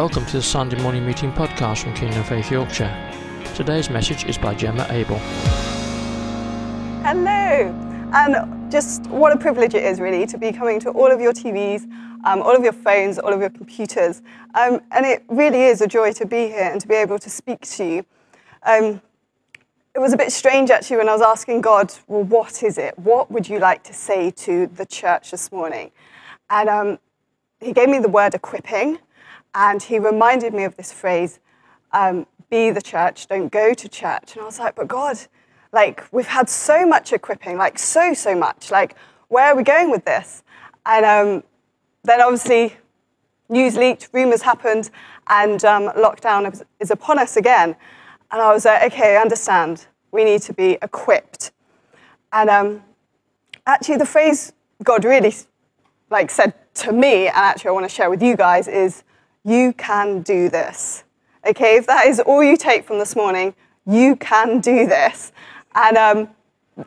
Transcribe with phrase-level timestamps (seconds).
[0.00, 2.90] Welcome to the Sunday morning meeting podcast from Kingdom Faith Yorkshire.
[3.54, 5.18] Today's message is by Gemma Abel.
[7.04, 7.68] Hello,
[8.14, 11.34] and just what a privilege it is really to be coming to all of your
[11.34, 11.82] TVs,
[12.24, 14.22] um, all of your phones, all of your computers.
[14.54, 17.28] Um, and it really is a joy to be here and to be able to
[17.28, 18.06] speak to you.
[18.62, 19.02] Um,
[19.94, 22.98] it was a bit strange actually when I was asking God, well, what is it?
[22.98, 25.90] What would you like to say to the church this morning?
[26.48, 26.98] And um,
[27.60, 28.98] he gave me the word equipping,
[29.54, 31.40] and he reminded me of this phrase,
[31.92, 34.32] um, be the church, don't go to church.
[34.32, 35.18] And I was like, but God,
[35.72, 38.70] like, we've had so much equipping, like, so, so much.
[38.70, 38.96] Like,
[39.28, 40.42] where are we going with this?
[40.84, 41.44] And um,
[42.02, 42.76] then obviously,
[43.48, 44.90] news leaked, rumors happened,
[45.28, 47.76] and um, lockdown is, upon us again.
[48.32, 49.86] And I was like, okay, I understand.
[50.10, 51.52] We need to be equipped.
[52.32, 52.82] And um,
[53.66, 55.34] actually, the phrase God really
[56.10, 59.04] like said to me, and actually I want to share with you guys, is
[59.44, 61.04] you can do this.
[61.46, 63.54] Okay, if that is all you take from this morning,
[63.86, 65.32] you can do this.
[65.74, 66.28] And um,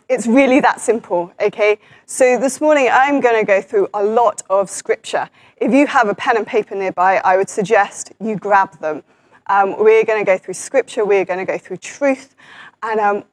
[0.10, 1.80] it's really that simple, okay?
[2.06, 5.30] So this morning I'm going to go through a lot of scripture.
[5.58, 9.04] If you have a pen and paper nearby, I would suggest you grab them.
[9.48, 12.36] Um, we're going to go through scripture, we're going to go through truth.
[12.82, 13.24] And, um,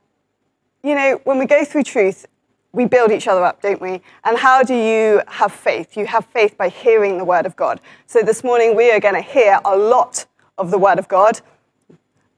[0.83, 2.27] you know, when we go through truth,
[2.73, 4.01] we build each other up, don't we?
[4.25, 5.97] And how do you have faith?
[5.97, 7.81] You have faith by hearing the word of God.
[8.07, 10.27] So this morning we are going to hear a lot
[10.57, 11.41] of the word of God.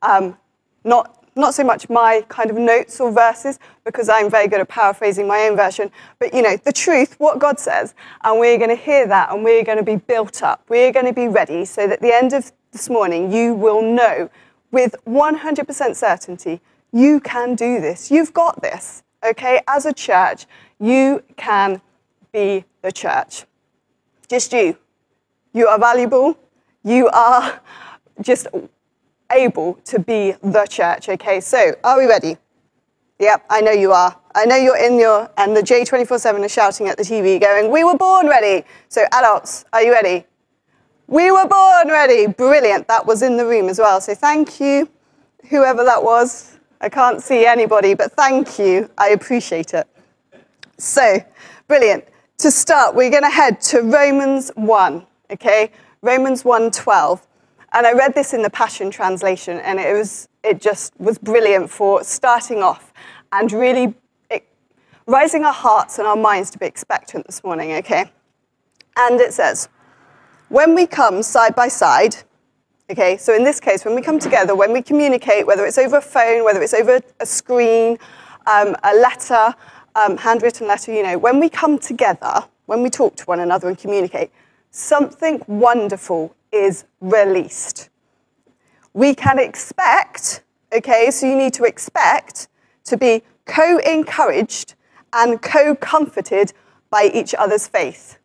[0.01, 0.37] Um,
[0.85, 4.69] not not so much my kind of notes or verses because I'm very good at
[4.69, 8.69] paraphrasing my own version, but you know, the truth, what God says, and we're going
[8.69, 10.63] to hear that and we're going to be built up.
[10.69, 13.81] We're going to be ready so that at the end of this morning you will
[13.81, 14.29] know
[14.71, 16.61] with 100% certainty
[16.93, 18.11] you can do this.
[18.11, 19.61] You've got this okay?
[19.67, 20.47] As a church,
[20.79, 21.81] you can
[22.33, 23.45] be the church.
[24.29, 24.77] Just you.
[25.53, 26.39] You are valuable.
[26.83, 27.61] You are
[28.21, 28.47] just
[29.31, 31.41] able to be the church, okay?
[31.41, 32.37] So, are we ready?
[33.19, 34.19] Yep, I know you are.
[34.35, 37.71] I know you're in your, and the J24 7 is shouting at the TV going,
[37.71, 38.67] We were born ready.
[38.89, 40.25] So, adults, are you ready?
[41.07, 42.27] We were born ready.
[42.27, 42.89] Brilliant.
[42.89, 44.01] That was in the room as well.
[44.01, 44.89] So, thank you,
[45.51, 46.59] whoever that was.
[46.83, 48.91] I can't see anybody, but thank you.
[48.99, 49.87] I appreciate it.
[50.79, 51.25] So,
[51.69, 52.05] brilliant.
[52.39, 55.71] To start, we're going to head to Romans 1, okay?
[56.03, 57.21] Romans 1:12.
[57.73, 61.71] And I read this in the Passion translation and it was it just was brilliant
[61.71, 62.93] for starting off
[63.31, 63.95] and really
[64.29, 64.45] it,
[65.07, 68.11] rising our hearts and our minds to be expectant this morning, okay?
[68.97, 69.69] And it says,
[70.49, 72.17] "When we come side by side,
[72.93, 75.97] Okay, so in this case, when we come together, when we communicate, whether it's over
[75.97, 77.97] a phone, whether it's over a screen,
[78.47, 79.55] um, a letter,
[79.95, 83.67] um, handwritten letter, you know, when we come together, when we talk to one another
[83.67, 84.31] and communicate,
[84.73, 87.89] something wonderful is released.
[88.93, 92.49] We can expect, okay, so you need to expect
[92.85, 94.75] to be co encouraged
[95.15, 96.53] and co comforted
[96.91, 98.19] by each other's faith.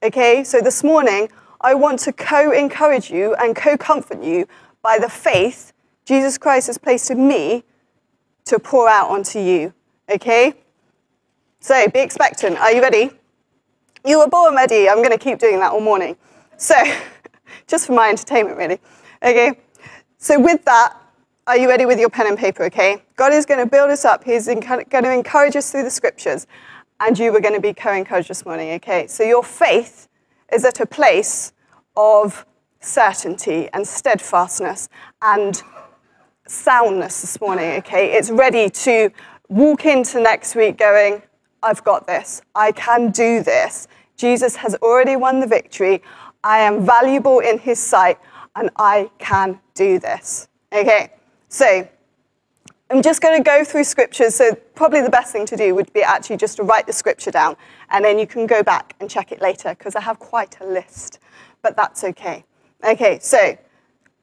[0.00, 1.28] Okay, so this morning,
[1.60, 4.46] I want to co encourage you and co comfort you
[4.82, 5.72] by the faith
[6.04, 7.64] Jesus Christ has placed in me
[8.44, 9.74] to pour out onto you.
[10.08, 10.54] Okay?
[11.60, 12.58] So be expectant.
[12.58, 13.10] Are you ready?
[14.04, 14.88] You were born ready.
[14.88, 16.16] I'm going to keep doing that all morning.
[16.56, 16.76] So,
[17.66, 18.78] just for my entertainment, really.
[19.20, 19.58] Okay?
[20.18, 20.96] So, with that,
[21.48, 22.62] are you ready with your pen and paper?
[22.64, 23.02] Okay?
[23.16, 24.22] God is going to build us up.
[24.22, 26.46] He's going to encourage us through the scriptures.
[27.00, 28.74] And you were going to be co encouraged this morning.
[28.74, 29.08] Okay?
[29.08, 30.08] So, your faith
[30.52, 31.52] is at a place
[31.96, 32.46] of
[32.80, 34.88] certainty and steadfastness
[35.22, 35.62] and
[36.46, 38.12] soundness this morning, okay?
[38.12, 39.10] It's ready to
[39.48, 41.22] walk into next week going,
[41.62, 42.42] I've got this.
[42.54, 43.88] I can do this.
[44.16, 46.02] Jesus has already won the victory.
[46.44, 48.18] I am valuable in his sight
[48.54, 50.48] and I can do this.
[50.72, 51.10] Okay,
[51.48, 51.88] so
[52.90, 54.34] I'm just going to go through scriptures.
[54.34, 57.30] So, probably the best thing to do would be actually just to write the scripture
[57.30, 57.56] down,
[57.90, 60.66] and then you can go back and check it later because I have quite a
[60.66, 61.18] list,
[61.62, 62.44] but that's okay.
[62.84, 63.56] Okay, so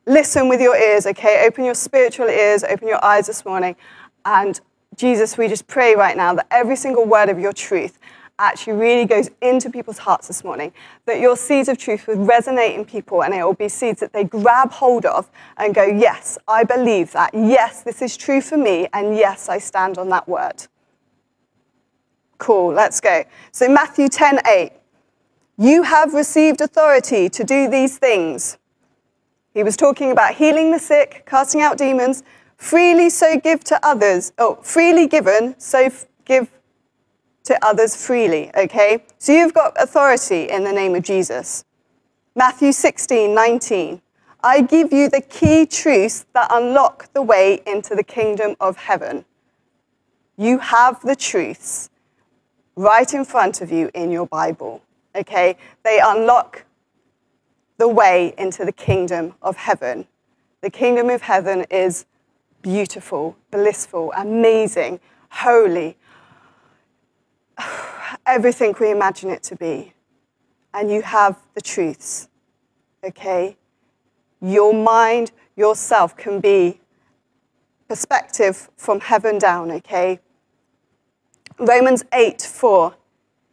[0.06, 1.46] listen with your ears, okay?
[1.46, 3.76] Open your spiritual ears, open your eyes this morning,
[4.26, 4.60] and
[4.96, 7.98] Jesus, we just pray right now that every single word of your truth
[8.40, 10.72] actually really goes into people's hearts this morning.
[11.06, 14.14] That your seeds of truth would resonate in people and it will be seeds that
[14.14, 17.32] they grab hold of and go, Yes, I believe that.
[17.34, 18.88] Yes, this is true for me.
[18.94, 20.68] And yes, I stand on that word.
[22.44, 23.24] Cool, let's go.
[23.54, 24.74] So, Matthew 10 8.
[25.58, 28.58] You have received authority to do these things.
[29.54, 32.22] He was talking about healing the sick, casting out demons,
[32.58, 35.90] freely so give to others, oh, freely given, so
[36.26, 36.52] give
[37.46, 39.06] to others freely, okay?
[39.20, 41.64] So you've got authority in the name of Jesus.
[42.36, 44.02] Matthew 16, 19.
[44.44, 49.24] I give you the key truths that unlock the way into the kingdom of heaven.
[50.36, 51.90] You have the truths
[52.76, 54.82] right in front of you in your Bible.
[55.16, 55.58] Okay?
[55.84, 56.66] They unlock
[57.78, 60.08] the way into the kingdom of heaven.
[60.62, 62.06] The kingdom of heaven is
[62.62, 65.00] beautiful, blissful, amazing,
[65.30, 65.98] holy,
[68.26, 69.94] everything we imagine it to be.
[70.74, 72.30] And you have the truths.
[73.04, 73.58] Okay?
[74.42, 76.80] Your mind, yourself can be
[77.88, 80.20] perspective from heaven down, okay?
[81.60, 82.96] Romans 8 4.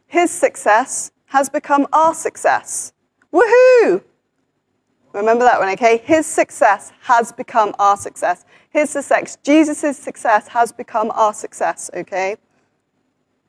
[0.07, 2.93] His success has become our success.
[3.33, 4.03] Woohoo!
[5.13, 5.97] Remember that one, okay?
[5.97, 8.45] His success has become our success.
[8.69, 12.37] His success, Jesus' success has become our success, okay?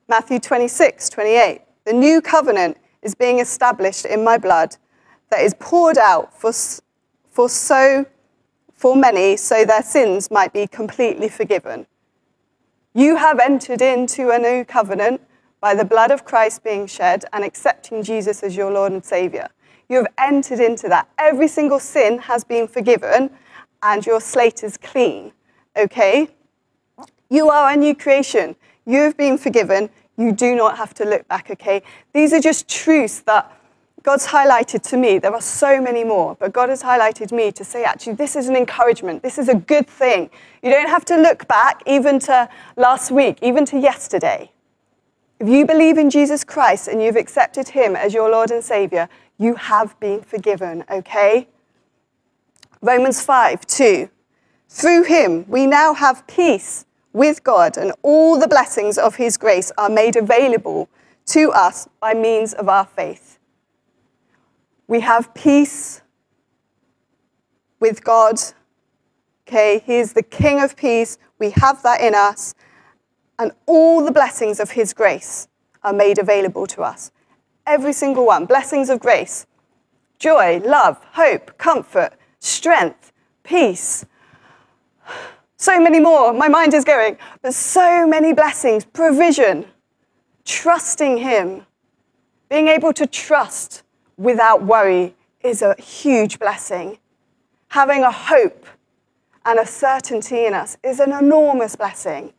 [0.08, 1.62] Matthew 26, 28.
[1.84, 4.76] The new covenant is being established in my blood
[5.30, 6.52] that is poured out for,
[7.30, 8.06] for so
[8.74, 11.86] for many so their sins might be completely forgiven.
[12.94, 15.22] You have entered into a new covenant
[15.62, 19.48] by the blood of Christ being shed and accepting Jesus as your Lord and Savior.
[19.88, 21.08] You have entered into that.
[21.16, 23.30] Every single sin has been forgiven
[23.82, 25.32] and your slate is clean.
[25.74, 26.28] Okay?
[27.30, 28.56] You are a new creation.
[28.84, 29.88] You have been forgiven.
[30.18, 31.82] You do not have to look back, okay?
[32.12, 33.50] These are just truths that
[34.02, 35.18] God's highlighted to me.
[35.18, 38.48] There are so many more, but God has highlighted me to say, actually, this is
[38.48, 39.22] an encouragement.
[39.22, 40.30] This is a good thing.
[40.62, 44.50] You don't have to look back even to last week, even to yesterday.
[45.38, 49.08] If you believe in Jesus Christ and you've accepted Him as your Lord and Savior,
[49.38, 51.48] you have been forgiven, okay?
[52.80, 54.08] Romans 5 2.
[54.68, 59.70] Through him, we now have peace with God, and all the blessings of his grace
[59.76, 60.88] are made available
[61.26, 63.21] to us by means of our faith.
[64.92, 66.02] We have peace
[67.80, 68.38] with God.
[69.48, 71.16] Okay, he is the King of peace.
[71.38, 72.54] We have that in us.
[73.38, 75.48] And all the blessings of his grace
[75.82, 77.10] are made available to us.
[77.66, 78.44] Every single one.
[78.44, 79.46] Blessings of grace
[80.18, 84.04] joy, love, hope, comfort, strength, peace.
[85.56, 86.34] So many more.
[86.34, 87.16] My mind is going.
[87.40, 89.64] But so many blessings, provision,
[90.44, 91.64] trusting Him,
[92.50, 93.84] being able to trust
[94.22, 96.98] without worry is a huge blessing.
[97.68, 98.66] Having a hope
[99.44, 102.32] and a certainty in us is an enormous blessing.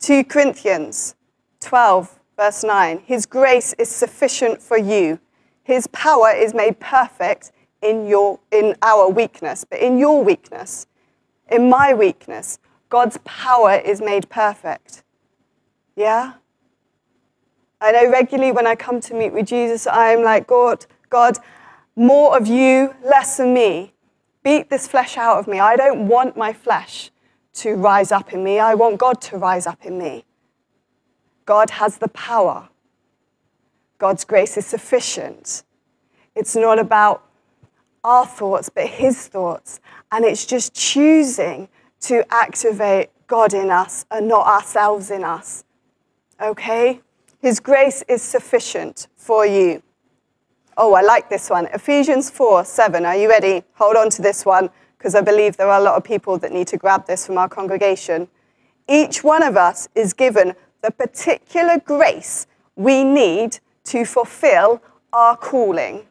[0.00, 1.14] 2 Corinthians
[1.60, 5.18] 12, verse 9 His grace is sufficient for you,
[5.62, 7.52] His power is made perfect
[7.82, 10.86] in, your, in our weakness, but in your weakness,
[11.50, 12.58] in my weakness,
[12.88, 15.02] God's power is made perfect.
[15.94, 16.34] Yeah?
[17.80, 21.38] I know regularly when I come to meet with Jesus, I'm like, God, God,
[21.94, 23.92] more of you, less of me.
[24.42, 25.60] Beat this flesh out of me.
[25.60, 27.10] I don't want my flesh
[27.54, 28.58] to rise up in me.
[28.58, 30.24] I want God to rise up in me.
[31.44, 32.68] God has the power.
[33.98, 35.64] God's grace is sufficient.
[36.34, 37.24] It's not about
[38.04, 39.80] our thoughts, but His thoughts.
[40.12, 41.68] And it's just choosing
[42.02, 45.64] to activate God in us and not ourselves in us.
[46.40, 47.00] Okay?
[47.40, 49.82] His grace is sufficient for you.
[50.76, 51.66] Oh, I like this one.
[51.66, 53.04] Ephesians 4 7.
[53.04, 53.62] Are you ready?
[53.74, 56.52] Hold on to this one because I believe there are a lot of people that
[56.52, 58.28] need to grab this from our congregation.
[58.88, 66.06] Each one of us is given the particular grace we need to fulfill our calling.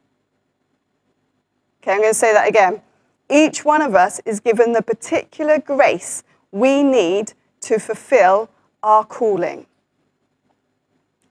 [1.82, 2.82] Okay, I'm going to say that again.
[3.30, 8.50] Each one of us is given the particular grace we need to fulfill
[8.82, 9.66] our calling.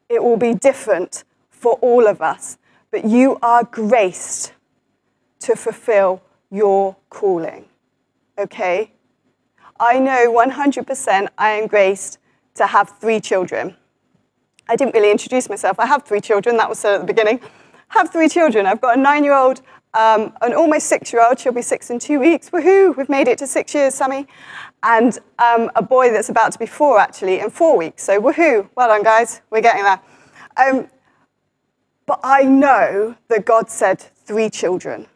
[0.09, 2.59] It will be different for all of us,
[2.91, 4.53] but you are graced
[5.41, 7.67] to fulfill your calling.
[8.39, 8.93] Okay?
[9.79, 12.19] I know 100% I am graced
[12.55, 13.77] to have three children.
[14.69, 15.79] I didn't really introduce myself.
[15.79, 17.41] I have three children, that was said at the beginning.
[17.91, 18.67] I have three children.
[18.67, 19.61] I've got a nine year old,
[19.95, 21.39] um, an almost six year old.
[21.39, 22.51] She'll be six in two weeks.
[22.51, 24.27] Woohoo, we've made it to six years, Sammy.
[24.83, 28.03] And um, a boy that's about to be four, actually, in four weeks.
[28.03, 29.41] So, woohoo, well done, guys.
[29.51, 30.01] We're getting there.
[30.57, 30.89] Um,
[32.07, 35.07] but I know that God said three children.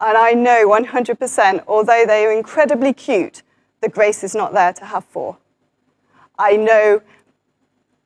[0.00, 3.42] And I know 100%, although they are incredibly cute,
[3.82, 5.36] the grace is not there to have four.
[6.38, 7.02] I know,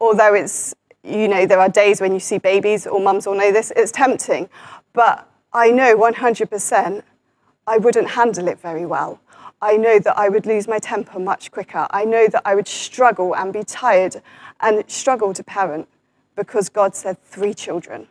[0.00, 3.52] although it's, you know, there are days when you see babies, or mums all know
[3.52, 4.48] this, it's tempting.
[4.92, 7.04] But I know 100%
[7.66, 9.20] I wouldn't handle it very well.
[9.64, 11.86] I know that I would lose my temper much quicker.
[11.90, 14.20] I know that I would struggle and be tired
[14.60, 15.88] and struggle to parent
[16.36, 18.08] because God said three children.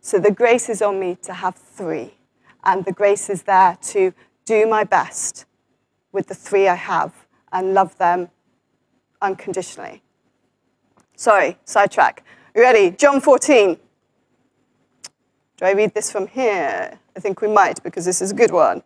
[0.00, 2.14] So the grace is on me to have three,
[2.64, 4.14] and the grace is there to
[4.46, 5.44] do my best
[6.10, 7.12] with the three I have
[7.52, 8.30] and love them
[9.20, 10.02] unconditionally.
[11.16, 12.24] Sorry, sidetrack.
[12.56, 12.92] Ready?
[12.92, 13.76] John 14.
[15.58, 16.98] Do I read this from here?
[17.14, 18.82] I think we might because this is a good one.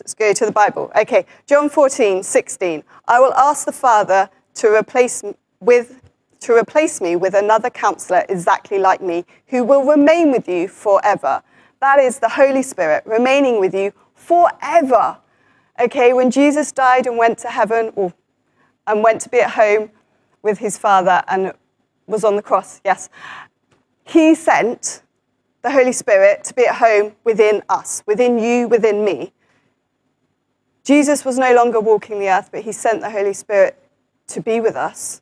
[0.00, 0.90] Let's go to the Bible.
[0.96, 2.82] Okay, John 14, 16.
[3.06, 5.22] I will ask the Father to replace
[5.60, 6.00] with
[6.40, 11.42] to replace me with another counselor exactly like me, who will remain with you forever.
[11.80, 15.18] That is the Holy Spirit remaining with you forever.
[15.80, 18.12] Okay, when Jesus died and went to heaven, or
[18.86, 19.90] and went to be at home
[20.42, 21.52] with his Father and
[22.06, 23.08] was on the cross, yes,
[24.04, 25.02] he sent
[25.62, 29.32] the Holy Spirit to be at home within us, within you, within me.
[30.88, 33.78] Jesus was no longer walking the earth, but he sent the Holy Spirit
[34.26, 35.20] to be with us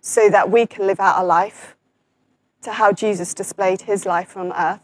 [0.00, 1.76] so that we can live out a life
[2.62, 4.80] to how Jesus displayed his life on earth.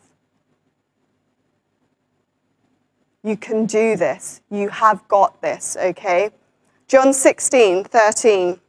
[3.24, 4.42] You can do this.
[4.48, 6.30] You have got this, okay?
[6.86, 8.60] John 16, 13.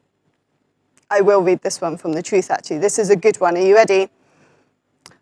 [1.11, 2.79] I will read this one from the truth, actually.
[2.79, 3.55] This is a good one.
[3.57, 4.09] Are you ready?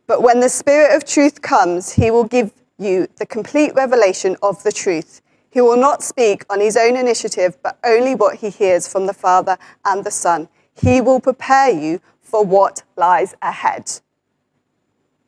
[0.05, 4.63] But when the Spirit of truth comes, he will give you the complete revelation of
[4.63, 5.21] the truth.
[5.49, 9.13] He will not speak on his own initiative, but only what he hears from the
[9.13, 10.49] Father and the Son.
[10.73, 14.01] He will prepare you for what lies ahead.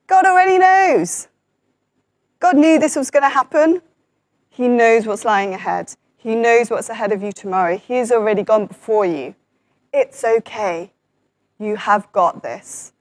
[0.07, 1.27] God already knows.
[2.39, 3.81] God knew this was going to happen.
[4.49, 5.95] He knows what's lying ahead.
[6.17, 7.77] He knows what's ahead of you tomorrow.
[7.77, 9.35] He has already gone before you.
[9.93, 10.91] It's okay.
[11.57, 12.93] You have got this.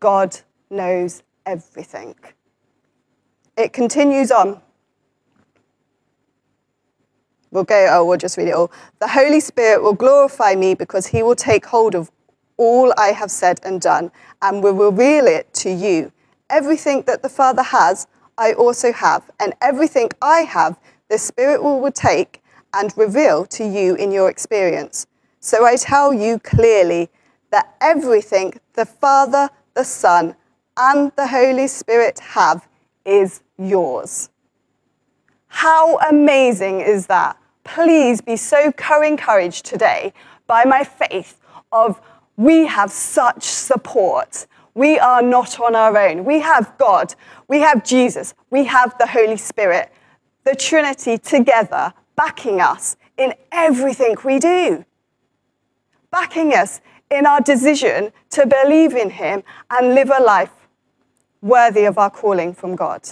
[0.00, 2.14] God knows everything.
[3.56, 4.60] It continues on.
[7.50, 8.70] We'll go, oh, we'll just read it all.
[8.98, 12.10] The Holy Spirit will glorify me because he will take hold of
[12.56, 14.10] all I have said and done
[14.42, 16.12] and will reveal it to you.
[16.50, 20.78] Everything that the Father has, I also have, and everything I have,
[21.08, 22.42] the Spirit will take
[22.74, 25.06] and reveal to you in your experience.
[25.40, 27.08] So I tell you clearly
[27.50, 30.36] that everything the Father, the Son,
[30.76, 32.68] and the Holy Spirit have
[33.04, 34.30] is yours.
[35.58, 37.36] How amazing is that?
[37.64, 40.12] Please be so co encouraged today
[40.46, 41.40] by my faith
[41.72, 42.00] of
[42.36, 44.46] we have such support.
[44.74, 46.24] We are not on our own.
[46.24, 47.16] We have God,
[47.48, 49.90] we have Jesus, we have the Holy Spirit,
[50.44, 54.84] the Trinity together backing us in everything we do,
[56.12, 60.68] backing us in our decision to believe in Him and live a life
[61.42, 63.10] worthy of our calling from God.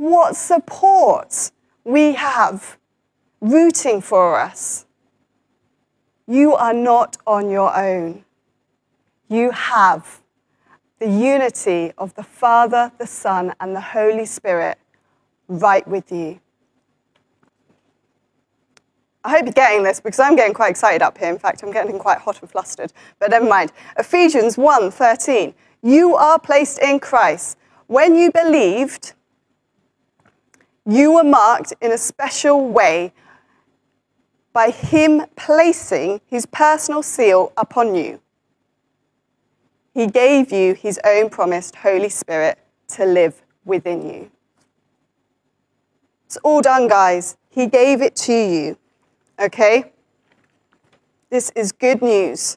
[0.00, 1.50] What support
[1.84, 2.78] we have
[3.40, 4.86] rooting for us.
[6.26, 8.24] You are not on your own.
[9.28, 10.20] You have
[10.98, 14.78] the unity of the Father, the Son, and the Holy Spirit
[15.48, 16.40] right with you.
[19.22, 21.28] I hope you're getting this because I'm getting quite excited up here.
[21.28, 22.92] In fact, I'm getting quite hot and flustered.
[23.18, 23.72] But never mind.
[23.98, 25.54] Ephesians 1:13.
[25.82, 27.58] You are placed in Christ.
[27.86, 29.14] When you believed,
[30.92, 33.12] you were marked in a special way
[34.52, 38.20] by him placing his personal seal upon you.
[39.94, 44.30] He gave you his own promised Holy Spirit to live within you.
[46.26, 47.36] It's all done, guys.
[47.48, 48.78] He gave it to you.
[49.38, 49.92] Okay?
[51.28, 52.56] This is good news.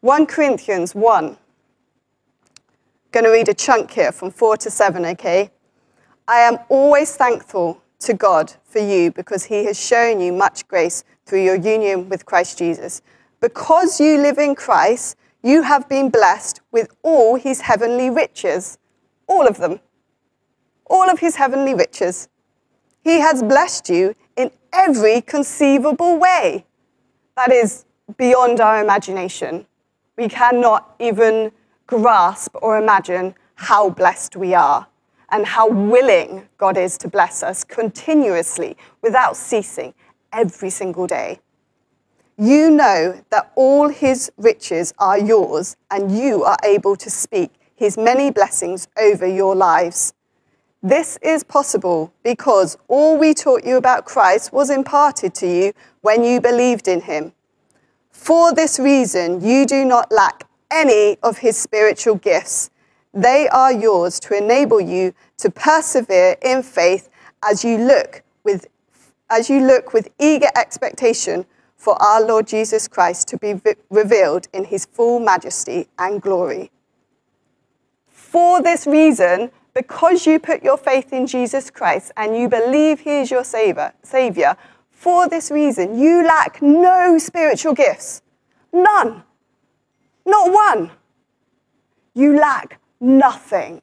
[0.00, 1.36] 1 Corinthians 1.
[3.12, 5.50] Going to read a chunk here from 4 to 7, okay?
[6.28, 11.02] I am always thankful to God for you because he has shown you much grace
[11.26, 13.02] through your union with Christ Jesus.
[13.40, 18.78] Because you live in Christ, you have been blessed with all his heavenly riches.
[19.26, 19.80] All of them.
[20.86, 22.28] All of his heavenly riches.
[23.02, 26.66] He has blessed you in every conceivable way.
[27.34, 27.84] That is
[28.16, 29.66] beyond our imagination.
[30.16, 31.50] We cannot even
[31.88, 34.86] grasp or imagine how blessed we are
[35.32, 39.94] and how willing God is to bless us continuously without ceasing
[40.32, 41.40] every single day.
[42.38, 47.96] You know that all his riches are yours, and you are able to speak his
[47.98, 50.14] many blessings over your lives.
[50.82, 56.24] This is possible because all we taught you about Christ was imparted to you when
[56.24, 57.32] you believed in him.
[58.10, 62.70] For this reason, you do not lack any of his spiritual gifts.
[63.14, 67.10] They are yours to enable you to persevere in faith
[67.44, 68.66] as you look with,
[69.28, 71.44] as you look with eager expectation
[71.76, 76.70] for our Lord Jesus Christ to be revealed in his full majesty and glory.
[78.08, 83.20] For this reason, because you put your faith in Jesus Christ and you believe he
[83.20, 84.56] is your savior, savior,
[84.90, 88.22] for this reason, you lack no spiritual gifts.
[88.72, 89.24] None.
[90.24, 90.92] Not one.
[92.14, 93.82] You lack nothing.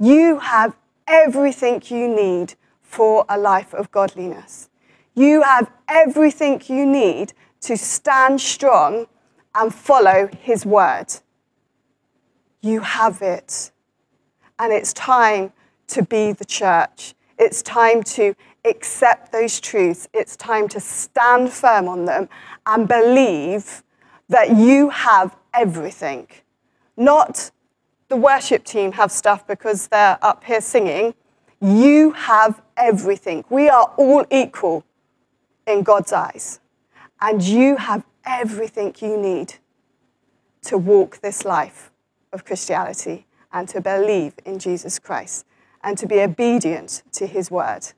[0.00, 0.74] You have
[1.06, 4.70] everything you need for a life of godliness.
[5.14, 9.06] You have everything you need to stand strong
[9.54, 11.06] and follow His word.
[12.62, 13.70] You have it.
[14.58, 15.52] And it's time
[15.88, 17.14] to be the church.
[17.38, 20.08] It's time to accept those truths.
[20.12, 22.28] It's time to stand firm on them
[22.66, 23.82] and believe
[24.28, 26.28] that you have everything.
[26.96, 27.50] Not
[28.10, 31.14] the worship team have stuff because they're up here singing.
[31.60, 33.44] You have everything.
[33.48, 34.84] We are all equal
[35.66, 36.58] in God's eyes.
[37.20, 39.54] And you have everything you need
[40.62, 41.92] to walk this life
[42.32, 45.46] of Christianity and to believe in Jesus Christ
[45.82, 47.92] and to be obedient to his word.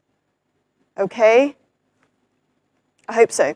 [0.99, 1.57] Okay?
[3.09, 3.55] I hope so.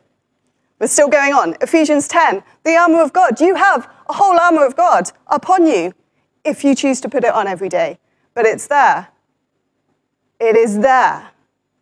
[0.78, 1.54] We're still going on.
[1.60, 3.40] Ephesians 10, the armor of God.
[3.42, 5.92] You have a whole armor of God upon you
[6.47, 7.99] if you choose to put it on every day.
[8.35, 9.09] But it's there.
[10.38, 11.31] It is there,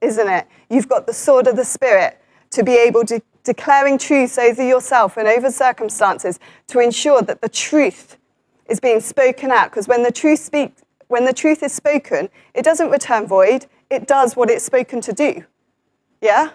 [0.01, 0.47] isn't it?
[0.71, 5.17] You've got the sword of the Spirit to be able to declaring truths over yourself
[5.17, 8.17] and over circumstances to ensure that the truth
[8.69, 9.71] is being spoken out.
[9.71, 10.73] Because when the truth speak,
[11.09, 13.67] when the truth is spoken, it doesn't return void.
[13.91, 15.45] It does what it's spoken to do.
[16.21, 16.51] Yeah?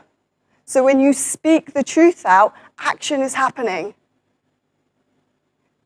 [0.65, 3.93] So when you speak the truth out, action is happening.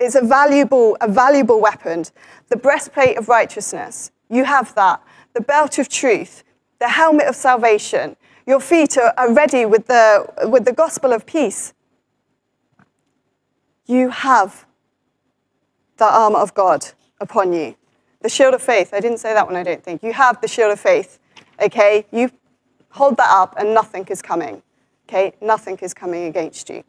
[0.03, 2.03] It's a valuable, a valuable weapon.
[2.49, 5.01] The breastplate of righteousness, you have that.
[5.33, 6.43] The belt of truth,
[6.79, 8.17] the helmet of salvation.
[8.45, 11.73] Your feet are, are ready with the, with the gospel of peace.
[13.85, 14.65] You have
[15.95, 16.85] the armor of God
[17.21, 17.75] upon you.
[18.19, 18.93] The shield of faith.
[18.93, 20.03] I didn't say that one, I don't think.
[20.03, 21.17] You have the shield of faith.
[21.61, 22.05] Okay?
[22.11, 22.29] You
[22.89, 24.61] hold that up and nothing is coming.
[25.07, 26.83] Okay, nothing is coming against you.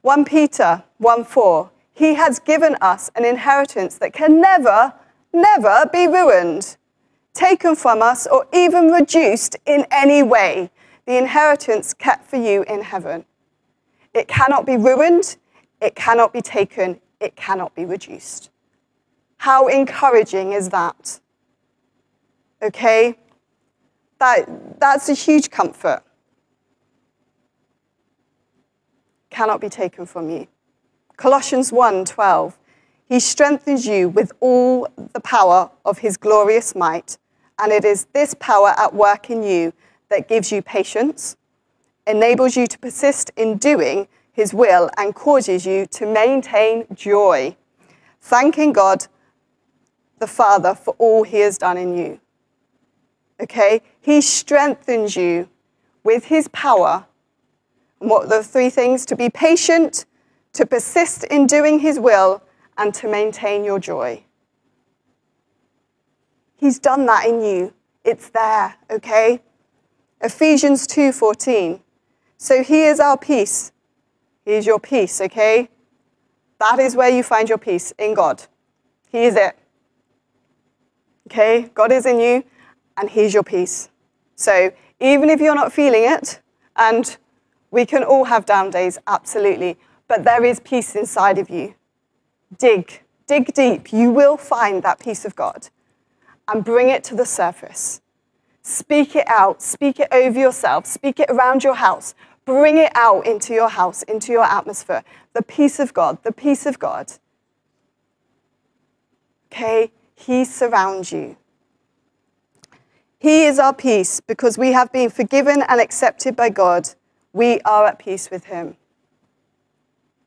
[0.00, 4.94] 1 Peter 1 4, he has given us an inheritance that can never,
[5.32, 6.76] never be ruined,
[7.34, 10.70] taken from us, or even reduced in any way.
[11.06, 13.24] The inheritance kept for you in heaven.
[14.14, 15.36] It cannot be ruined,
[15.80, 18.50] it cannot be taken, it cannot be reduced.
[19.38, 21.20] How encouraging is that?
[22.62, 23.18] Okay?
[24.18, 26.04] That, that's a huge comfort.
[29.32, 30.46] cannot be taken from you.
[31.16, 32.54] Colossians 1:12
[33.08, 37.18] He strengthens you with all the power of his glorious might,
[37.58, 39.72] and it is this power at work in you
[40.08, 41.36] that gives you patience,
[42.06, 47.56] enables you to persist in doing his will, and causes you to maintain joy,
[48.20, 49.06] thanking God
[50.18, 52.20] the Father for all he has done in you.
[53.40, 53.82] Okay?
[54.00, 55.48] He strengthens you
[56.04, 57.06] with his power
[58.02, 59.06] And what are the three things?
[59.06, 60.06] To be patient,
[60.52, 62.42] to persist in doing his will,
[62.78, 64.24] and to maintain your joy.
[66.56, 67.74] He's done that in you.
[68.04, 69.42] It's there, okay?
[70.20, 71.80] Ephesians 2:14.
[72.38, 73.72] So he is our peace.
[74.44, 75.68] He is your peace, okay?
[76.58, 78.44] That is where you find your peace in God.
[79.10, 79.56] He is it.
[81.26, 81.70] Okay?
[81.74, 82.44] God is in you
[82.96, 83.88] and he's your peace.
[84.36, 86.40] So even if you're not feeling it
[86.76, 87.16] and
[87.70, 89.76] we can all have down days, absolutely,
[90.08, 91.74] but there is peace inside of you.
[92.58, 93.92] Dig, dig deep.
[93.92, 95.68] You will find that peace of God
[96.48, 98.00] and bring it to the surface.
[98.62, 103.26] Speak it out, speak it over yourself, speak it around your house, bring it out
[103.26, 105.02] into your house, into your atmosphere.
[105.32, 107.12] The peace of God, the peace of God.
[109.50, 109.90] Okay?
[110.14, 111.36] He surrounds you.
[113.18, 116.88] He is our peace because we have been forgiven and accepted by God
[117.32, 118.76] we are at peace with him.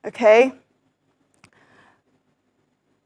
[0.06, 0.54] Okay?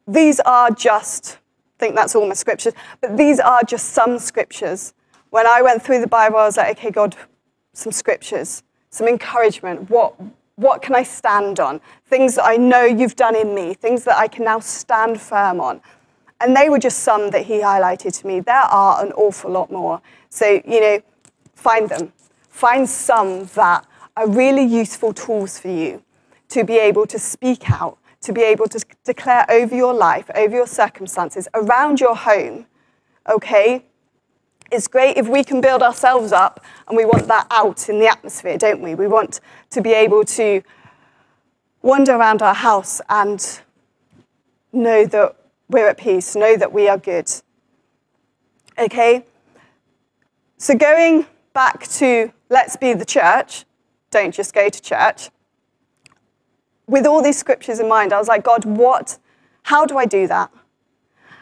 [0.07, 1.37] These are just,
[1.77, 4.93] I think that's all my scriptures, but these are just some scriptures.
[5.29, 7.15] When I went through the Bible, I was like, okay, God,
[7.73, 9.89] some scriptures, some encouragement.
[9.89, 10.15] What,
[10.55, 11.79] what can I stand on?
[12.07, 15.61] Things that I know you've done in me, things that I can now stand firm
[15.61, 15.79] on.
[16.41, 18.39] And they were just some that he highlighted to me.
[18.39, 20.01] There are an awful lot more.
[20.29, 21.01] So, you know,
[21.53, 22.13] find them.
[22.49, 23.85] Find some that
[24.17, 26.01] are really useful tools for you
[26.49, 30.55] to be able to speak out, to be able to declare over your life, over
[30.55, 32.65] your circumstances, around your home.
[33.29, 33.85] Okay?
[34.71, 38.07] It's great if we can build ourselves up and we want that out in the
[38.07, 38.93] atmosphere, don't we?
[38.93, 39.39] We want
[39.71, 40.61] to be able to
[41.81, 43.61] wander around our house and
[44.71, 45.35] know that
[45.69, 46.35] we're at peace.
[46.35, 47.29] Know that we are good.
[48.77, 49.25] Okay?
[50.57, 53.65] So, going back to let's be the church,
[54.11, 55.29] don't just go to church.
[56.89, 59.19] With all these scriptures in mind, I was like, God, what,
[59.61, 60.51] how do I do that?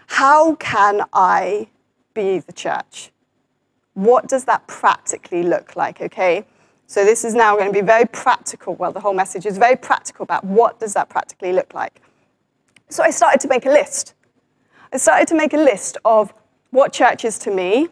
[0.07, 1.69] How can I
[2.13, 3.11] be the church?
[3.93, 6.01] What does that practically look like?
[6.01, 6.45] Okay?
[6.85, 8.75] So this is now going to be very practical.
[8.75, 12.01] Well, the whole message is very practical about what does that practically look like.
[12.89, 14.15] So I started to make a list.
[14.91, 16.33] I started to make a list of
[16.71, 17.87] what church is to me,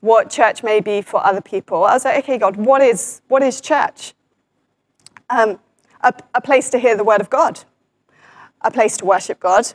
[0.00, 1.84] what church may be for other people.
[1.84, 4.14] I was like, okay, God, what is, what is church?
[5.28, 5.58] Um,
[6.06, 7.60] a, a place to hear the word of God,
[8.62, 9.72] a place to worship God,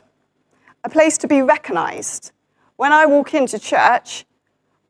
[0.82, 2.32] a place to be recognized.
[2.76, 4.24] When I walk into church,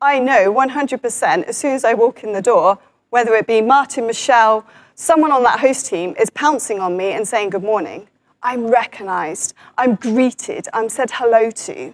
[0.01, 2.79] I know 100% as soon as I walk in the door,
[3.09, 7.27] whether it be Martin, Michelle, someone on that host team is pouncing on me and
[7.27, 8.07] saying good morning.
[8.41, 11.93] I'm recognized, I'm greeted, I'm said hello to.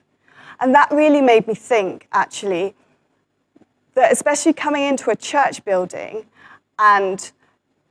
[0.59, 2.75] And that really made me think, actually,
[3.95, 6.25] that especially coming into a church building
[6.77, 7.31] and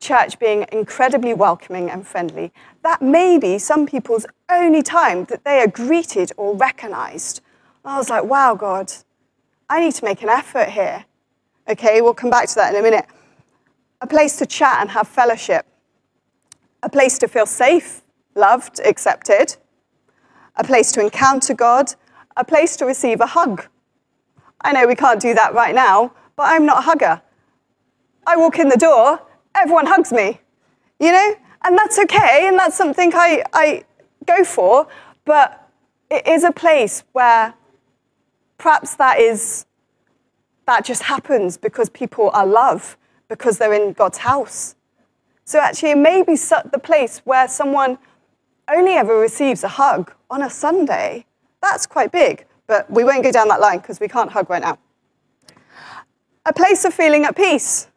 [0.01, 5.59] church being incredibly welcoming and friendly, that may be some people's only time that they
[5.61, 7.41] are greeted or recognized.
[7.85, 8.93] I was like, wow, God,
[9.69, 11.05] I need to make an effort here.
[11.69, 13.07] Okay, we'll come back to that in a minute
[14.01, 15.67] a place to chat and have fellowship,
[16.83, 18.03] a place to feel safe,
[18.37, 19.57] loved, accepted,
[20.57, 21.95] a place to encounter God,
[22.37, 23.67] a place to receive a hug.
[24.61, 27.23] I know we can't do that right now, but I'm not a hugger.
[28.27, 29.21] I walk in the door,
[29.59, 30.40] everyone hugs me,
[30.99, 31.35] you know?
[31.64, 33.85] And that's okay, and that's something I, I
[34.27, 34.87] go for,
[35.25, 35.68] but
[36.11, 37.55] it is a place where
[38.57, 39.66] perhaps that is
[40.66, 44.75] that just happens because people are love because they're in God's house.
[45.44, 47.97] So actually, it may be the place where someone
[48.71, 51.25] only ever receives a hug on a Sunday.
[51.62, 54.61] That's quite big, but we won't go down that line because we can't hug right
[54.61, 54.79] now.
[56.44, 57.88] A place of feeling at peace,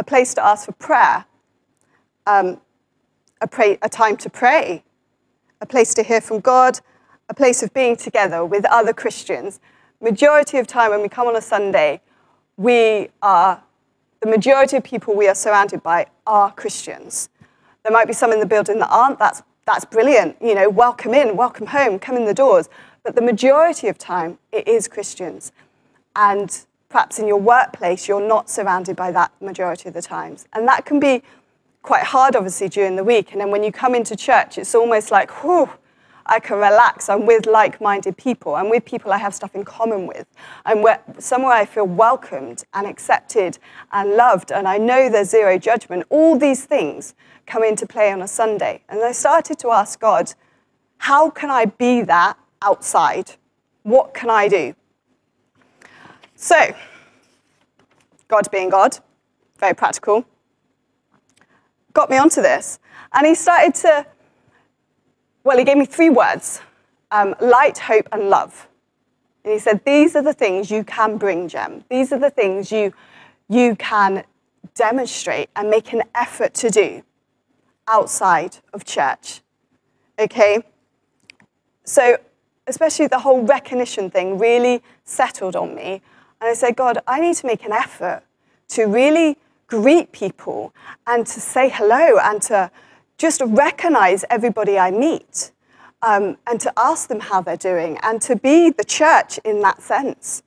[0.00, 1.26] a place to ask for prayer,
[2.26, 2.58] um,
[3.42, 4.82] a, pray, a time to pray,
[5.60, 6.80] a place to hear from God,
[7.28, 9.60] a place of being together with other Christians.
[10.00, 12.00] Majority of time when we come on a Sunday,
[12.56, 13.62] we are
[14.20, 17.28] the majority of people we are surrounded by are Christians.
[17.82, 19.18] There might be some in the building that aren't.
[19.18, 20.36] That's, that's brilliant.
[20.40, 22.70] You know, welcome in, welcome home, come in the doors.
[23.02, 25.52] But the majority of time, it is Christians.
[26.16, 30.46] And perhaps in your workplace, you're not surrounded by that majority of the times.
[30.52, 31.22] And that can be
[31.82, 33.32] quite hard, obviously, during the week.
[33.32, 35.70] And then when you come into church, it's almost like, whew,
[36.26, 37.08] I can relax.
[37.08, 38.54] I'm with like minded people.
[38.54, 40.26] I'm with people I have stuff in common with.
[40.64, 43.58] I'm where, somewhere I feel welcomed and accepted
[43.92, 46.04] and loved, and I know there's zero judgment.
[46.10, 47.14] All these things
[47.46, 48.82] come into play on a Sunday.
[48.88, 50.34] And I started to ask God,
[50.98, 53.32] how can I be that outside?
[53.82, 54.74] What can I do?
[56.42, 56.74] So,
[58.28, 58.96] God being God,
[59.58, 60.24] very practical,
[61.92, 62.78] got me onto this.
[63.12, 64.06] And he started to
[65.44, 66.62] well, he gave me three words
[67.10, 68.68] um, light, hope, and love.
[69.44, 71.84] And he said, These are the things you can bring, Jem.
[71.90, 72.94] These are the things you,
[73.48, 74.24] you can
[74.74, 77.02] demonstrate and make an effort to do
[77.86, 79.42] outside of church.
[80.18, 80.62] Okay?
[81.84, 82.16] So,
[82.66, 86.00] especially the whole recognition thing really settled on me.
[86.40, 88.22] And I said, God, I need to make an effort
[88.68, 90.74] to really greet people
[91.06, 92.70] and to say hello and to
[93.18, 95.52] just recognize everybody I meet
[96.02, 99.82] um, and to ask them how they're doing and to be the church in that
[99.82, 100.42] sense.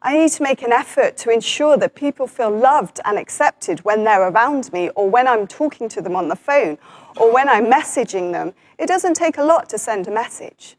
[0.00, 4.04] I need to make an effort to ensure that people feel loved and accepted when
[4.04, 6.76] they're around me or when I'm talking to them on the phone
[7.16, 8.52] or when I'm messaging them.
[8.78, 10.76] It doesn't take a lot to send a message.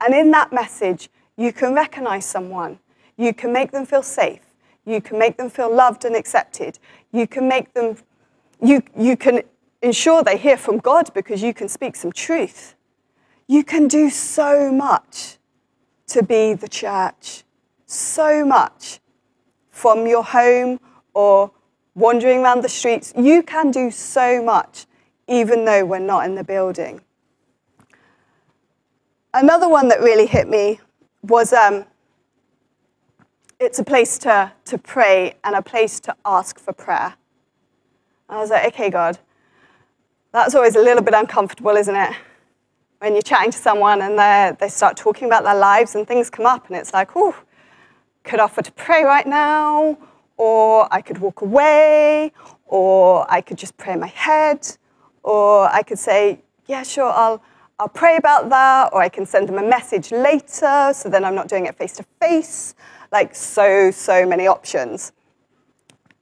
[0.00, 2.78] And in that message, you can recognize someone.
[3.22, 4.40] You can make them feel safe.
[4.84, 6.80] You can make them feel loved and accepted.
[7.12, 7.96] You can make them,
[8.60, 9.42] you, you can
[9.80, 12.74] ensure they hear from God because you can speak some truth.
[13.46, 15.38] You can do so much
[16.08, 17.44] to be the church,
[17.86, 18.98] so much
[19.70, 20.80] from your home
[21.14, 21.52] or
[21.94, 23.12] wandering around the streets.
[23.16, 24.86] You can do so much
[25.28, 27.02] even though we're not in the building.
[29.32, 30.80] Another one that really hit me
[31.22, 31.84] was um,
[33.62, 37.14] it's a place to, to pray and a place to ask for prayer.
[38.28, 39.18] I was like, okay, God,
[40.32, 42.12] that's always a little bit uncomfortable, isn't it?
[42.98, 46.44] When you're chatting to someone and they start talking about their lives and things come
[46.44, 47.36] up, and it's like, oh,
[48.24, 49.96] could offer to pray right now,
[50.36, 52.32] or I could walk away,
[52.66, 54.66] or I could just pray in my head,
[55.22, 57.42] or I could say, yeah, sure, I'll,
[57.82, 61.34] I'll pray about that, or I can send them a message later, so then I'm
[61.34, 62.76] not doing it face to face.
[63.10, 65.10] Like, so, so many options.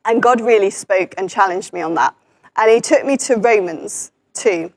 [0.06, 2.16] And God really spoke and challenged me on that.
[2.56, 4.72] And He took me to Romans 2.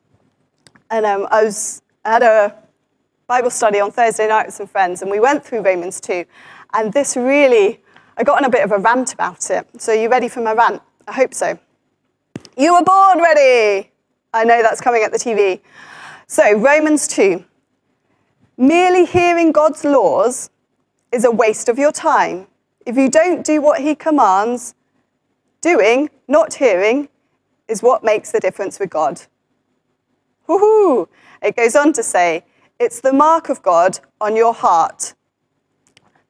[0.92, 2.54] And um, I, was, I had a
[3.28, 6.26] Bible study on Thursday night with some friends, and we went through Romans 2.
[6.74, 7.80] And this really,
[8.18, 9.66] I got on a bit of a rant about it.
[9.78, 10.82] So, you ready for my rant?
[11.08, 11.58] I hope so.
[12.58, 13.90] You were born ready!
[14.34, 15.62] I know that's coming at the TV.
[16.34, 17.46] So, Romans 2.
[18.58, 20.50] Merely hearing God's laws
[21.12, 22.48] is a waste of your time.
[22.88, 24.74] If you don't do what He commands,
[25.62, 27.10] doing, not hearing,
[27.68, 29.22] is what makes the difference with God.
[30.50, 31.08] Woohoo!
[31.44, 32.44] It goes on to say,
[32.80, 35.14] it's the mark of God on your heart.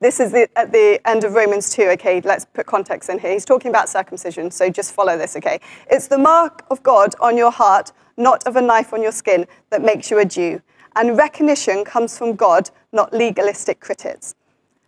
[0.02, 2.20] This is the, at the end of Romans 2, okay?
[2.20, 3.32] Let's put context in here.
[3.32, 5.62] He's talking about circumcision, so just follow this, okay?
[5.90, 9.46] It's the mark of God on your heart, not of a knife on your skin,
[9.70, 10.62] that makes you a Jew.
[10.96, 14.36] And recognition comes from God, not legalistic critics.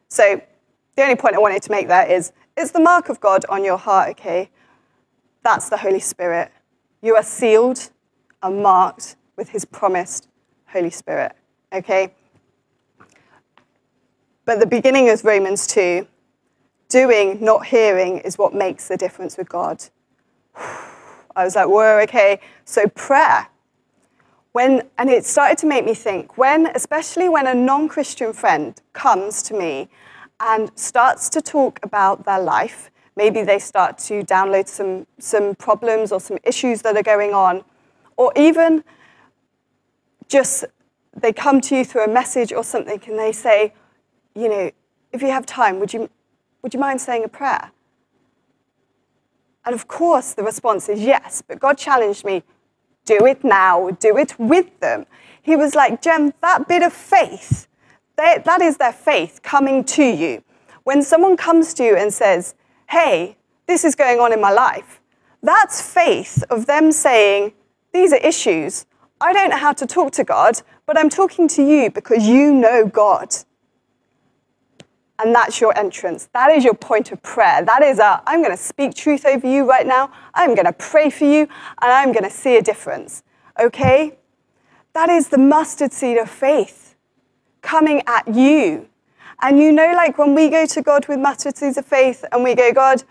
[0.07, 0.41] So
[0.95, 3.65] the only point I wanted to make there is it's the mark of God on
[3.65, 4.49] your heart, okay?
[5.43, 6.51] That's the Holy Spirit.
[7.01, 7.89] You are sealed
[8.41, 10.29] and marked with his promised
[10.67, 11.33] Holy Spirit,
[11.73, 12.13] okay?
[14.45, 16.07] But the beginning of Romans 2,
[16.87, 19.83] doing, not hearing, is what makes the difference with God.
[21.35, 22.39] I was like, whoa, okay.
[22.63, 23.47] So prayer.
[24.53, 28.79] When, and it started to make me think, when, especially when a non Christian friend
[28.93, 29.89] comes to me
[30.39, 36.11] and starts to talk about their life, maybe they start to download some, some problems
[36.11, 37.63] or some issues that are going on,
[38.15, 38.83] or even
[40.29, 40.65] just
[41.15, 43.73] they come to you through a message or something and they say,
[44.35, 44.71] you know,
[45.11, 46.09] if you have time, would you,
[46.61, 47.71] would you mind saying a prayer?
[49.65, 52.43] And of course, the response is yes, but God challenged me
[53.05, 55.05] do it now, do it with them.
[55.41, 57.67] He was like, Jem, that bit of faith,
[58.17, 60.43] they, that is their faith coming to you.
[60.83, 62.55] When someone comes to you and says,
[62.89, 65.01] hey, this is going on in my life,
[65.41, 67.53] that's faith of them saying,
[67.93, 68.85] these are issues.
[69.21, 72.53] I don't know how to talk to God, but I'm talking to you because you
[72.53, 73.35] know God
[75.19, 76.29] and that's your entrance.
[76.33, 77.63] That is your point of prayer.
[77.63, 80.11] That is a, I'm going to speak truth over you right now.
[80.33, 83.23] I'm going to pray for you, and I'm going to see a difference.
[83.59, 84.17] Okay?
[84.93, 86.95] That is the mustard seed of faith
[87.61, 88.87] coming at you.
[89.41, 92.43] And you know, like when we go to God with mustard seeds of faith and
[92.43, 93.03] we go, God,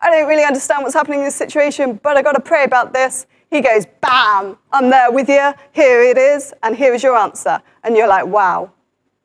[0.00, 2.92] I don't really understand what's happening in this situation, but I got to pray about
[2.92, 3.26] this.
[3.50, 5.52] He goes, bam, I'm there with you.
[5.72, 7.60] Here it is, and here is your answer.
[7.84, 8.72] And you're like, wow.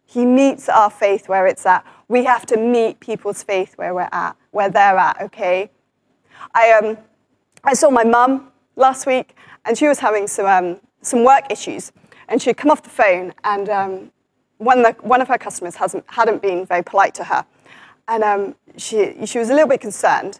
[0.05, 4.09] He meets our faith where it's at we have to meet people's faith where we're
[4.11, 5.69] at, where they're at, okay?
[6.53, 6.97] I, um,
[7.63, 11.91] I saw my mum last week, and she was having some, um, some work issues.
[12.29, 14.11] And she'd come off the phone, and um,
[14.57, 17.45] one, the, one of her customers hasn't, hadn't been very polite to her.
[18.07, 20.39] And um, she, she was a little bit concerned.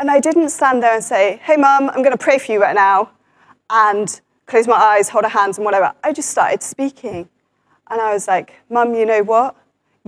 [0.00, 2.60] And I didn't stand there and say, hey, mum, I'm going to pray for you
[2.60, 3.10] right now,
[3.68, 5.92] and close my eyes, hold her hands, and whatever.
[6.02, 7.28] I just started speaking.
[7.90, 9.56] And I was like, mum, you know what?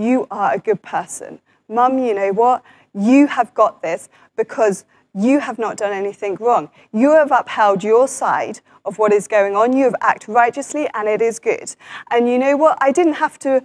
[0.01, 1.41] You are a good person.
[1.69, 2.63] Mum, you know what?
[2.95, 6.71] You have got this because you have not done anything wrong.
[6.91, 9.75] You have upheld your side of what is going on.
[9.75, 11.77] You have acted righteously, and it is good.
[12.11, 12.79] And you know what?
[12.81, 13.63] I didn't have to,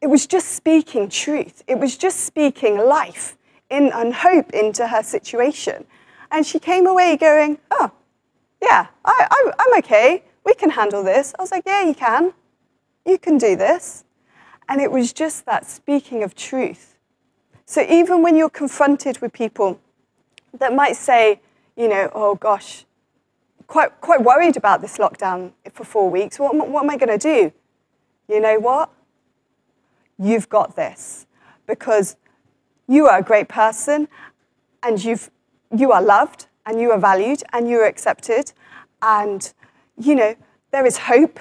[0.00, 3.36] it was just speaking truth, it was just speaking life
[3.68, 5.84] in, and hope into her situation.
[6.30, 7.90] And she came away going, Oh,
[8.62, 10.24] yeah, I, I, I'm okay.
[10.46, 11.34] We can handle this.
[11.38, 12.32] I was like, Yeah, you can.
[13.04, 14.04] You can do this.
[14.68, 16.98] And it was just that speaking of truth.
[17.64, 19.80] So even when you're confronted with people
[20.58, 21.40] that might say,
[21.76, 22.84] you know, oh gosh,
[23.66, 27.18] quite, quite worried about this lockdown for four weeks, what, what am I going to
[27.18, 27.52] do?
[28.28, 28.90] You know what?
[30.18, 31.26] You've got this
[31.66, 32.16] because
[32.86, 34.08] you are a great person
[34.82, 35.30] and you've,
[35.74, 38.52] you are loved and you are valued and you are accepted.
[39.00, 39.52] And,
[39.96, 40.34] you know,
[40.70, 41.38] there is hope.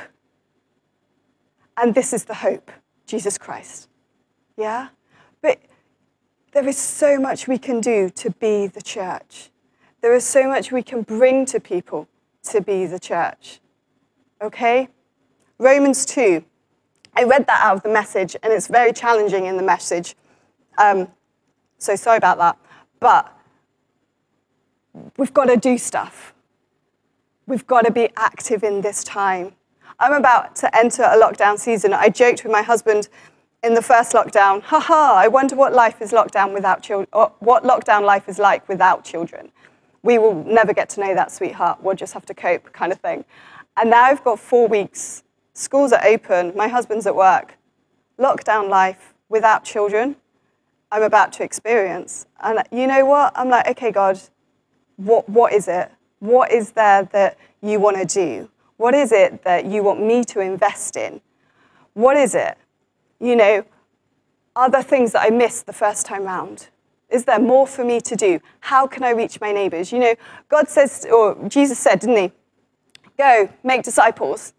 [1.75, 2.71] And this is the hope.
[3.07, 3.87] Jesus Christ.
[4.57, 4.89] Yeah?
[5.41, 5.59] But
[6.51, 9.49] there is so much we can do to be the church.
[10.01, 12.07] There is so much we can bring to people
[12.43, 13.59] to be the church.
[14.41, 14.89] Okay?
[15.57, 16.43] Romans 2.
[17.15, 20.15] I read that out of the message, and it's very challenging in the message.
[20.77, 21.07] Um,
[21.79, 22.57] so sorry about that.
[22.99, 23.33] But
[25.17, 26.33] we've got to do stuff.
[27.47, 29.53] We've got to be active in this time.
[29.99, 31.91] I'm about to enter a lockdown season.
[31.93, 33.09] I joked with my husband
[33.63, 37.07] in the first lockdown, haha, I wonder what life is lockdown without children,
[37.39, 39.51] what lockdown life is like without children.
[40.03, 41.81] we will never get to know that sweetheart.
[41.81, 43.25] We'll just have to cope, kind of thing.
[43.75, 45.23] And now I've got four weeks.
[45.53, 46.53] Schools are open.
[46.55, 47.57] My husband's at work.
[48.17, 50.15] Lockdown life without children,
[50.91, 52.25] I'm about to experience.
[52.39, 53.33] And you know what?
[53.35, 54.19] I'm like, okay, God,
[54.95, 55.91] what, what is it?
[56.19, 58.49] What is there that you want to do?
[58.77, 61.21] What is it that you want me to invest in?
[61.93, 62.57] What is it?
[63.19, 63.65] You know,
[64.55, 66.69] are there things that I missed the first time round?
[67.09, 68.39] Is there more for me to do?
[68.59, 69.91] How can I reach my neighbors?
[69.91, 70.15] You know,
[70.49, 72.31] God says, or Jesus said, didn't he?
[73.17, 74.53] Go, make disciples.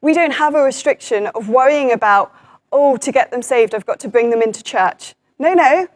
[0.00, 2.34] We don't have a restriction of worrying about,
[2.70, 5.14] oh, to get them saved, I've got to bring them into church.
[5.38, 5.88] No, no.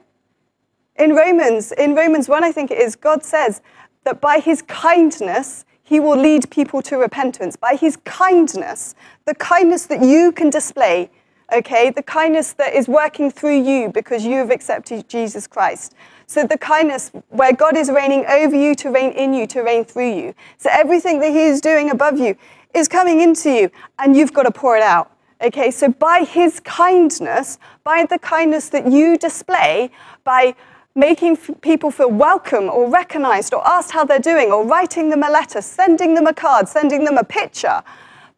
[0.97, 3.61] In Romans, in Romans 1, I think it is, God says
[4.05, 7.57] that by his kindness, he will lead people to repentance.
[7.57, 11.11] By his kindness, the kindness that you can display
[11.53, 11.91] okay?
[11.91, 15.95] The kindness that is working through you because you have accepted Jesus Christ.
[16.27, 19.85] So the kindness where God is reigning over you to reign in you, to reign
[19.85, 20.35] through you.
[20.59, 22.37] So everything that He is doing above you
[22.75, 25.11] is coming into you, and you've got to pour it out.
[25.41, 29.91] Okay, so by His kindness, by the kindness that you display,
[30.25, 30.55] by
[30.95, 35.31] making people feel welcome or recognized or asked how they're doing or writing them a
[35.31, 37.83] letter, sending them a card, sending them a picture,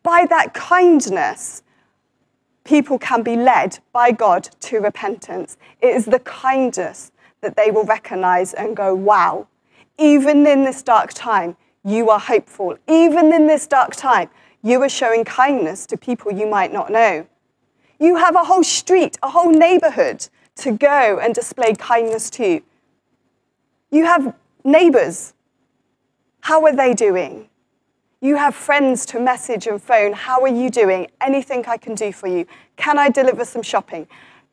[0.03, 1.63] by that kindness,
[2.65, 5.57] people can be led by God to repentance.
[5.81, 9.47] It is the kindness that they will recognize and go, wow,
[9.99, 12.77] even in this dark time, you are hopeful.
[12.89, 14.29] Even in this dark time,
[14.63, 17.27] you are showing kindness to people you might not know.
[17.99, 22.45] You have a whole street, a whole neighborhood to go and display kindness to.
[22.45, 22.63] You
[23.91, 24.35] You have
[24.65, 25.35] neighbors.
[26.41, 27.49] How are they doing?
[28.21, 30.13] You have friends to message and phone.
[30.13, 31.09] How are you doing?
[31.21, 32.47] Anything I can do for you?
[32.77, 34.07] Can I deliver some shopping?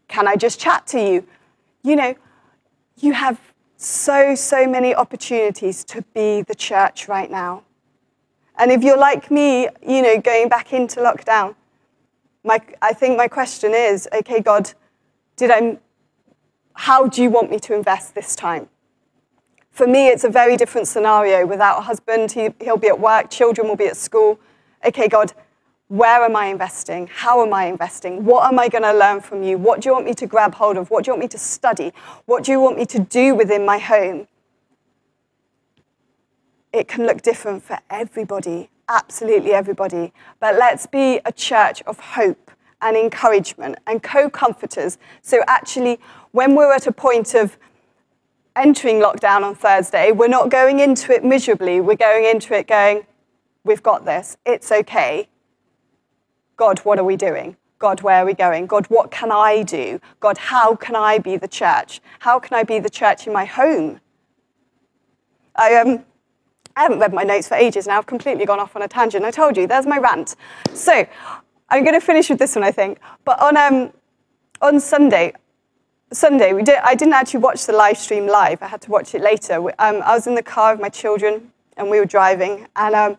[0.07, 1.27] Can I just chat to you?
[1.83, 2.15] You know,
[2.97, 3.39] you have
[3.75, 7.63] so, so many opportunities to be the church right now.
[8.57, 11.55] And if you're like me, you know, going back into lockdown,
[12.43, 14.71] my, I think my question is okay, God,
[15.36, 15.77] did I,
[16.77, 18.69] how do you want me to invest this time?
[19.71, 21.45] For me, it's a very different scenario.
[21.45, 24.39] Without a husband, he, he'll be at work, children will be at school.
[24.85, 25.33] Okay, God,
[25.87, 27.07] where am I investing?
[27.07, 28.23] How am I investing?
[28.25, 29.57] What am I going to learn from you?
[29.57, 30.91] What do you want me to grab hold of?
[30.91, 31.93] What do you want me to study?
[32.25, 34.27] What do you want me to do within my home?
[36.71, 40.13] It can look different for everybody, absolutely everybody.
[40.39, 42.46] But let's be a church of hope
[42.81, 44.97] and encouragement and co comforters.
[45.21, 45.99] So, actually,
[46.31, 47.57] when we're at a point of
[48.55, 51.79] entering lockdown on Thursday, we're not going into it miserably.
[51.79, 53.05] We're going into it going,
[53.63, 54.37] we've got this.
[54.45, 55.27] It's okay.
[56.55, 57.55] God, what are we doing?
[57.79, 58.65] God, where are we going?
[58.65, 59.99] God, what can I do?
[60.19, 62.01] God, how can I be the church?
[62.19, 63.99] How can I be the church in my home?
[65.55, 66.03] I, um,
[66.75, 67.99] I haven't read my notes for ages now.
[67.99, 69.23] I've completely gone off on a tangent.
[69.23, 70.35] I told you, there's my rant.
[70.73, 71.05] So
[71.69, 72.99] I'm going to finish with this one, I think.
[73.25, 73.91] But on, um,
[74.62, 75.34] on Sunday,
[76.12, 78.62] Sunday, we did, I didn't actually watch the live stream live.
[78.62, 79.56] I had to watch it later.
[79.56, 83.17] Um, I was in the car with my children, and we were driving, and um,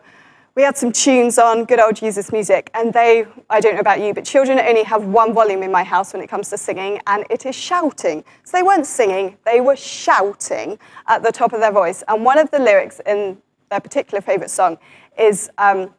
[0.55, 2.71] we had some tunes on, good old Jesus music.
[2.73, 5.83] And they, I don't know about you, but children only have one volume in my
[5.83, 8.23] house when it comes to singing, and it is shouting.
[8.43, 12.03] So they weren't singing, they were shouting at the top of their voice.
[12.07, 13.37] And one of the lyrics in
[13.69, 14.79] their particular favorite song
[15.17, 15.93] is um,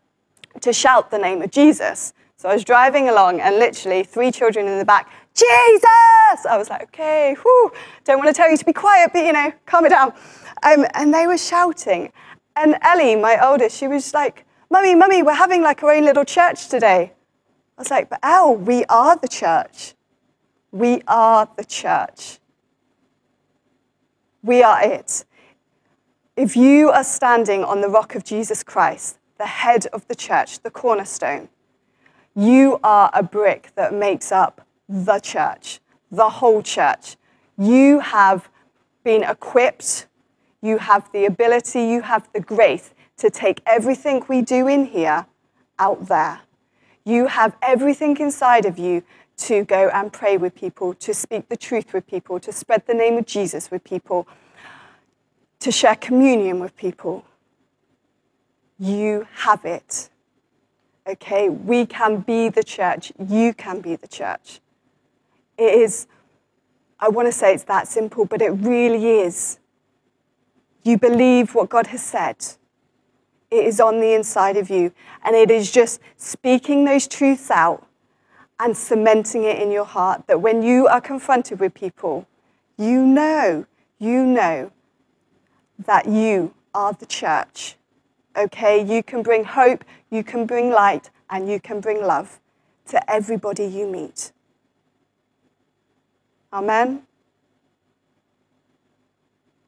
[0.61, 2.15] to shout the name of Jesus.
[2.41, 6.47] So I was driving along, and literally three children in the back Jesus!
[6.49, 7.71] I was like, okay, whew,
[8.05, 10.15] don't want to tell you to be quiet, but you know, calm it down.
[10.63, 12.11] Um, and they were shouting.
[12.57, 16.25] And Ellie, my oldest, she was like, Mummy, Mummy, we're having like our own little
[16.25, 17.13] church today.
[17.77, 19.93] I was like, but Elle, we are the church.
[20.73, 22.39] We are the church.
[24.43, 25.27] We are it.
[26.39, 30.61] If you are standing on the rock of Jesus Christ, the head of the church,
[30.61, 31.51] the cornerstone,
[32.41, 35.79] you are a brick that makes up the church,
[36.11, 37.17] the whole church.
[37.59, 38.49] You have
[39.05, 40.07] been equipped,
[40.63, 45.27] you have the ability, you have the grace to take everything we do in here
[45.79, 46.41] out there.
[47.05, 49.03] You have everything inside of you
[49.39, 52.95] to go and pray with people, to speak the truth with people, to spread the
[52.95, 54.27] name of Jesus with people,
[55.59, 57.27] to share communion with people.
[58.79, 60.09] You have it.
[61.11, 63.13] Okay, we can be the church.
[63.19, 64.61] You can be the church.
[65.59, 66.07] It is,
[67.01, 69.59] I want to say it's that simple, but it really is.
[70.85, 72.37] You believe what God has said.
[73.51, 74.93] It is on the inside of you.
[75.25, 77.85] And it is just speaking those truths out
[78.61, 82.29] and cementing it in your heart that when you are confronted with people,
[82.79, 83.67] you know,
[83.99, 84.71] you know
[85.85, 87.75] that you are the church.
[88.41, 92.41] Okay, you can bring hope, you can bring light, and you can bring love
[92.87, 94.33] to everybody you meet.
[96.51, 97.03] Amen.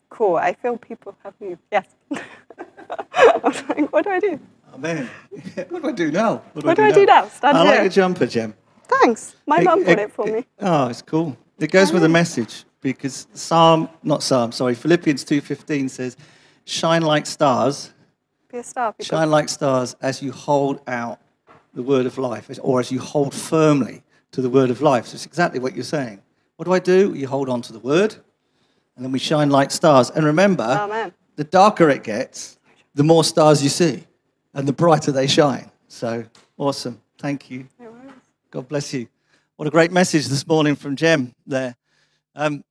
[0.08, 0.36] Cool.
[0.36, 1.60] I feel people have moved.
[1.70, 1.86] Yes.
[2.10, 4.40] I was like, what do I do?
[4.74, 5.10] Amen.
[5.68, 6.42] what do I do now?
[6.54, 7.28] What do I do now?
[7.28, 7.82] Stand I like here.
[7.82, 8.54] your jumper, Jem.
[8.88, 9.36] Thanks.
[9.46, 10.44] My mum got it for me.
[10.60, 11.36] Oh, it's cool.
[11.58, 16.16] It goes with the message because Psalm, not Psalm, sorry, Philippians 2.15 says,
[16.64, 17.92] shine like stars,
[18.52, 18.92] Be a star.
[18.92, 19.04] people.
[19.06, 21.18] shine like stars as you hold out
[21.72, 25.06] the word of life or as you hold firmly to the word of life.
[25.06, 26.20] So it's exactly what you're saying.
[26.56, 27.14] What do I do?
[27.14, 28.14] You hold on to the word
[28.94, 30.10] and then we shine like stars.
[30.10, 31.14] And remember, Amen.
[31.36, 32.58] the darker it gets,
[32.94, 34.04] the more stars you see
[34.52, 35.70] and the brighter they shine.
[35.88, 36.24] So
[36.58, 37.00] awesome.
[37.18, 37.66] Thank you.
[38.50, 39.08] God bless you.
[39.56, 41.74] What a great message this morning from Jem there.
[42.34, 42.64] Um,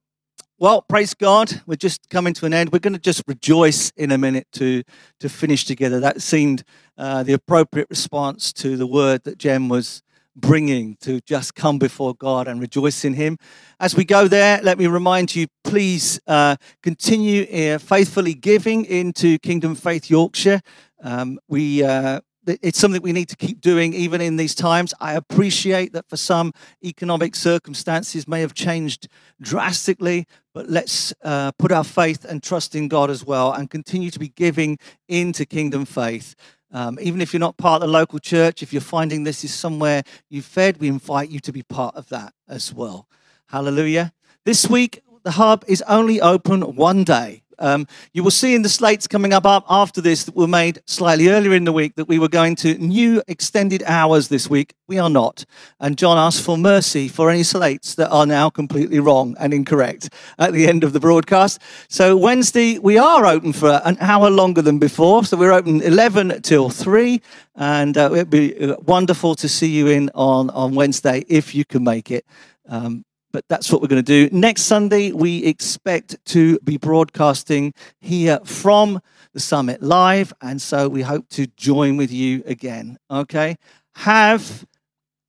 [0.61, 1.59] well, praise God.
[1.65, 2.71] We're just coming to an end.
[2.71, 4.83] We're going to just rejoice in a minute to,
[5.19, 5.99] to finish together.
[5.99, 6.63] That seemed
[6.99, 10.03] uh, the appropriate response to the word that Jem was
[10.35, 13.39] bringing to just come before God and rejoice in Him.
[13.79, 19.39] As we go there, let me remind you please uh, continue uh, faithfully giving into
[19.39, 20.61] Kingdom Faith Yorkshire.
[21.01, 24.93] Um, we uh, it's something we need to keep doing even in these times.
[24.99, 29.07] I appreciate that for some economic circumstances may have changed
[29.41, 34.09] drastically, but let's uh, put our faith and trust in God as well and continue
[34.09, 36.35] to be giving into kingdom faith.
[36.73, 39.53] Um, even if you're not part of the local church, if you're finding this is
[39.53, 43.07] somewhere you've fed, we invite you to be part of that as well.
[43.47, 44.13] Hallelujah.
[44.45, 47.43] This week, the hub is only open one day.
[47.61, 51.29] Um, you will see in the slates coming up, after this that were made slightly
[51.29, 54.73] earlier in the week that we were going to new extended hours this week.
[54.87, 55.45] We are not.
[55.79, 60.09] And John asked for mercy for any slates that are now completely wrong and incorrect
[60.37, 61.61] at the end of the broadcast.
[61.87, 65.23] So Wednesday, we are open for an hour longer than before.
[65.23, 67.21] So we're open 11 till 3.
[67.55, 71.65] And uh, it'd be uh, wonderful to see you in on, on Wednesday if you
[71.65, 72.25] can make it.
[72.67, 74.35] Um, but that's what we're going to do.
[74.35, 79.01] Next Sunday, we expect to be broadcasting here from
[79.33, 80.33] the summit live.
[80.41, 82.97] And so we hope to join with you again.
[83.09, 83.57] Okay.
[83.95, 84.65] Have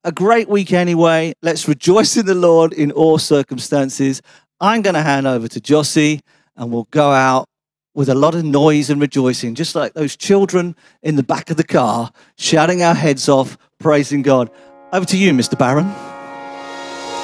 [0.05, 1.34] a great week anyway.
[1.42, 4.22] Let's rejoice in the Lord in all circumstances.
[4.61, 6.20] I'm going to hand over to Jossie
[6.57, 7.48] and we'll go out
[7.94, 11.57] with a lot of noise and rejoicing, just like those children in the back of
[11.57, 14.50] the car shouting our heads off, praising God.
[14.92, 15.59] Over to you, Mr.
[15.59, 16.12] Barron.